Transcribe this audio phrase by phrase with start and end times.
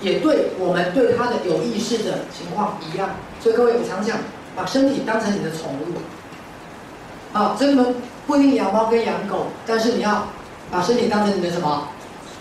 [0.00, 3.10] 也对我们对它的有意识的情况一样。
[3.40, 4.18] 所以各位，我常讲，
[4.56, 7.36] 把身体当成你的宠物。
[7.36, 7.94] 啊，这个
[8.26, 10.28] 不一定养猫跟养狗，但是你要
[10.70, 11.88] 把身体当成你的什么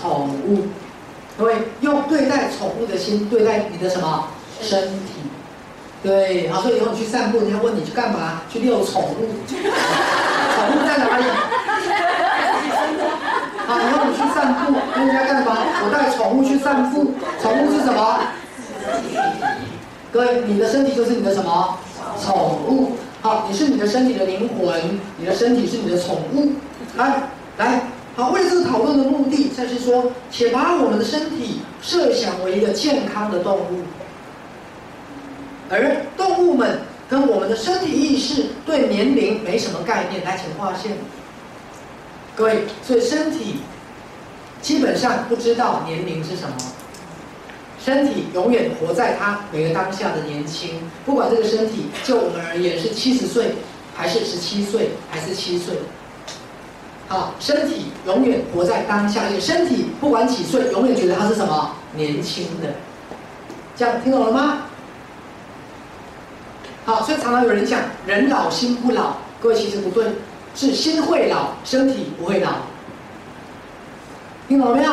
[0.00, 0.66] 宠物？
[1.38, 4.28] 各位，用对待宠物的心对待你的什么
[4.60, 5.14] 身体？
[6.02, 8.42] 对，好，所以以后你去散步，人家问你去干嘛？
[8.52, 9.28] 去遛宠物。
[9.48, 9.56] 宠
[10.70, 11.24] 物在哪里？
[13.66, 15.56] 好，以后你去散步，跟人家干嘛？
[15.84, 17.14] 我带宠物去散步。
[17.40, 18.20] 宠物是什么？
[20.12, 21.78] 各位，你的身体就是你的什么
[22.22, 22.92] 宠物？
[23.22, 26.52] 好，你是你的身体的灵魂，你的身体是你的宠物。
[26.96, 27.22] 来，
[27.56, 27.80] 来，
[28.14, 33.80] 好，为了这个讨论的目的，再是说，且把我们的身体设想为一个健康的动物。
[35.70, 40.92] 而动物们跟我们的身体意识对年龄没什么概念，来，请划线。
[42.36, 43.60] 各位，所以身体
[44.60, 46.56] 基本上不知道年龄是什么，
[47.78, 53.54] 身体永远活在它每个当下的年轻，不管这个身体就我们而言是七十岁，
[53.94, 55.74] 还是十七岁，还是七岁。
[57.06, 62.74] 好，身体永远活在当下，而且身体不管几岁，永远觉得它是什么年轻的。
[63.76, 64.62] 这样听懂了吗？
[66.86, 70.04] 好，所以常常有人讲“人老心不老”，各位其实不对，
[70.54, 72.50] 是心会老，身体不会老。
[74.48, 74.92] 听懂了没有？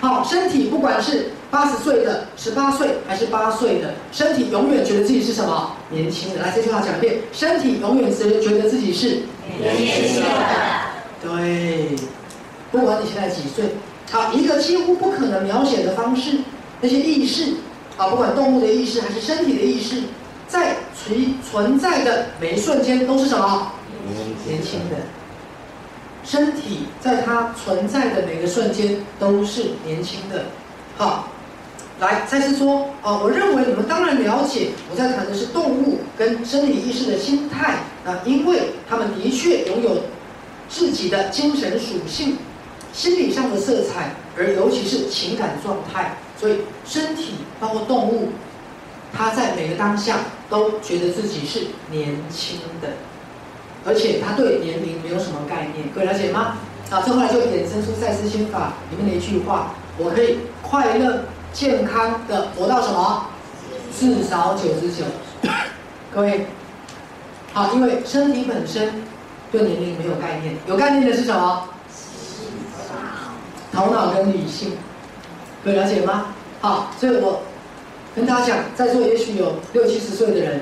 [0.00, 6.40] 好，身体不管是八十岁的、十八岁还是八岁的，身体永远觉得自己是什么年轻的。
[6.40, 9.22] 来，这句话讲一遍：身体永远是觉得自己是
[9.60, 10.26] 年轻的。
[11.22, 11.96] 对，
[12.72, 13.76] 不管你现在几岁，
[14.10, 16.38] 好，一个几乎不可能描写的方式，
[16.80, 17.52] 那些意识，
[17.96, 20.02] 啊，不管动物的意识还是身体的意识。
[20.48, 23.72] 在存存在的每一瞬间都是什么？
[24.46, 24.96] 年轻的。
[26.24, 30.44] 身体在它存在的每个瞬间都是年轻的。
[30.96, 31.28] 好，
[31.98, 40.02] 来再次说啊，我认为你们当然了解，我在谈的是动物跟生理意识的心态啊，因为他们的确拥有
[40.68, 42.38] 自己的精神属性、
[42.92, 48.28] 心理上的色彩，而尤其是情感状态，所以身体包括动物。
[49.14, 52.88] 他在每个当下都觉得自己是年轻的，
[53.84, 56.56] 而且他对年龄没有什么概念，各位了解吗？
[56.90, 63.26] 啊，这后来就衍生出赛斯心法里面的一句话：我可以快乐健康的活到什么？
[63.98, 65.04] 至少九十九。
[66.14, 66.46] 各位，
[67.52, 69.02] 好，因为身体本身
[69.50, 71.68] 对年龄没有概念，有概念的是什么？
[73.72, 74.72] 头脑跟理性，
[75.64, 76.26] 各位了解吗？
[76.60, 77.42] 好，所以我。
[78.14, 80.60] 跟大家讲，在座也许有六七十岁的人，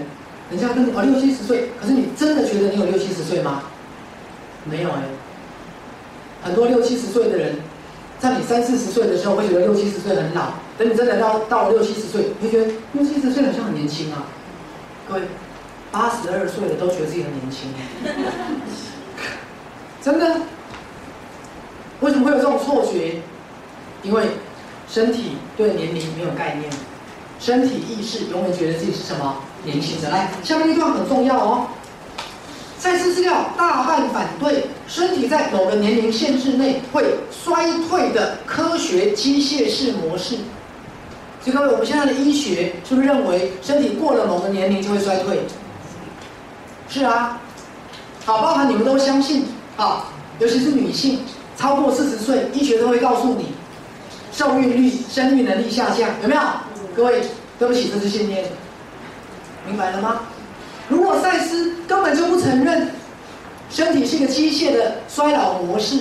[0.52, 3.62] 人家跟你哦六七十岁，可是你真的觉得你有六七十岁吗？
[4.64, 5.02] 没有哎。
[6.42, 7.56] 很多六七十岁的人，
[8.18, 14.24] 在你三四十岁的时候会觉得六七十岁很老，等你真的到到六七十岁，会觉得六七十岁好像很年轻啊。
[15.08, 15.22] 各位，
[15.92, 17.70] 八十二岁的都觉得自己很年轻，
[20.02, 20.40] 真的？
[22.00, 23.20] 为什么会有这种错觉？
[24.02, 24.24] 因为
[24.88, 26.70] 身体对年龄没有概念。
[27.38, 30.10] 身体意识永远觉得自己是什么年轻的。
[30.10, 31.66] 来，下面一段很重要哦。
[32.80, 40.36] 赛斯资料大半反对身体在某个年龄限制内会衰退的科学机械式模式。
[41.42, 45.40] 所以各位，我们现在的医学是不是认为身体过了某个年龄就会衰退？
[46.88, 47.38] 是啊。
[48.24, 49.44] 好，包含你们都相信，
[49.76, 50.06] 啊，
[50.38, 51.20] 尤其是女性
[51.58, 53.48] 超过四十岁，医学都会告诉你，
[54.32, 56.40] 受孕率、生育能力下降，有没有？
[56.96, 57.20] 各位，
[57.58, 58.44] 对不起，这是信念，
[59.66, 60.22] 明白了吗？
[60.90, 62.88] 如果赛斯根本就不承认
[63.70, 66.00] 身体是一个机械的衰老模式，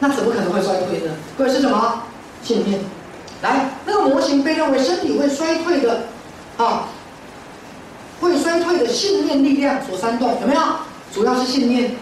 [0.00, 1.14] 那怎么可能会衰退呢？
[1.38, 2.02] 各位是什么
[2.42, 2.80] 信念？
[3.42, 6.08] 来，那个模型被认为身体会衰退的，
[6.56, 6.88] 啊，
[8.20, 10.60] 会衰退的信念力量所煽动，有没有？
[11.12, 11.92] 主要是信念。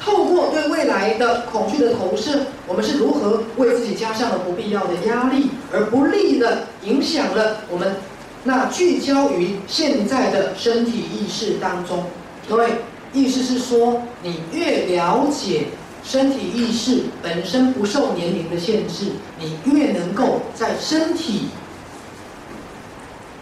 [0.00, 7.96] 透过对未来的恐惧的投射，我们是如何为自己加上了不必要的压力，而不利的影响了我们
[8.44, 12.04] 那聚焦于现在的身体意识当中？
[12.48, 12.70] 各位，
[13.12, 15.66] 意思是说，你越了解
[16.02, 21.48] 身体意识本身不受年龄的限制，你越能够在身体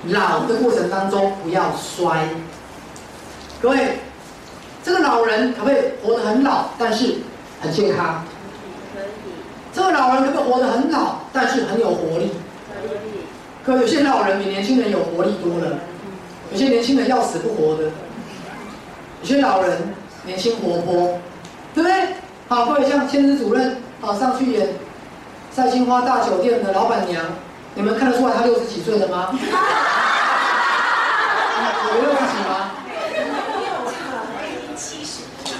[0.08, 2.28] 老的过程当中不要衰。
[3.60, 3.98] 各位。
[4.84, 7.16] 这个老人可不可以活得很老，但是
[7.60, 8.24] 很健康？
[8.94, 9.04] 可以。
[9.72, 12.30] 这个老人可不可以活得很老，但是很有活力？
[13.66, 15.76] 可有些老人比年轻人有活力多了，
[16.52, 17.90] 有些年轻人要死不活的，
[19.22, 19.92] 有些老人
[20.24, 21.18] 年轻活泼，
[21.74, 22.14] 对不对？
[22.48, 24.68] 好，各位像千子主任，好上去演
[25.50, 27.24] 赛金花大酒店的老板娘，
[27.74, 29.30] 你们看得出来她六十几岁了吗？
[31.88, 32.70] 有六十几吗？
[34.76, 35.58] 七十，你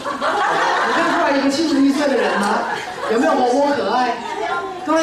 [0.94, 2.60] 看出来一个七十一岁的人吗？
[3.10, 4.14] 有没有活泼可爱？
[4.86, 5.02] 各位，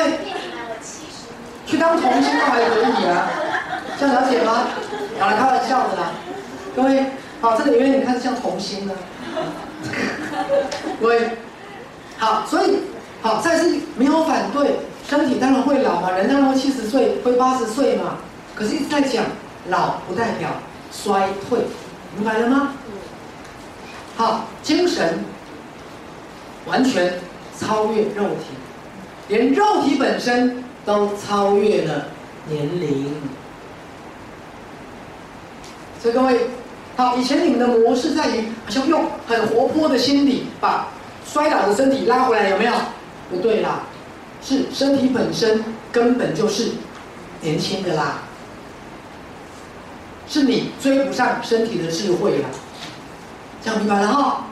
[2.44, 3.30] 还可以啊，
[4.00, 4.68] 这样了解吗？
[5.20, 6.12] 好了，开玩笑的啦。
[6.76, 7.06] 各位，
[7.42, 8.94] 好，这个圆圆你看像童星呢。
[11.00, 11.38] 各位，
[12.18, 12.80] 好，所以
[13.22, 18.18] 好，再次没有反对，身体当然会老嘛，人当然会七十岁，会八十岁嘛。
[18.56, 19.24] 可是一直在讲
[19.70, 20.50] 老不代表
[20.92, 21.60] 衰退，
[22.16, 22.74] 明白了吗？
[24.16, 25.24] 好，精神
[26.66, 27.16] 完全
[27.60, 28.56] 超越肉体，
[29.28, 32.06] 连肉体本身都超越了
[32.48, 33.14] 年龄。
[36.02, 36.48] 所以各位，
[36.98, 40.88] 好，以前你们的模式在于好像用很活泼的心理把
[41.26, 42.74] 衰老的身体拉回来，有没有？
[43.30, 43.84] 不对啦，
[44.42, 46.72] 是身体本身根本就是
[47.42, 48.20] 年轻的啦，
[50.28, 52.50] 是你追不上身体的智慧啦，
[53.64, 54.46] 这样明白了哈？